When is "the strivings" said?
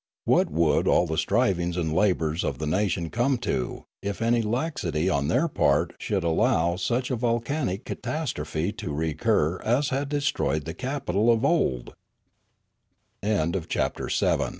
1.05-1.77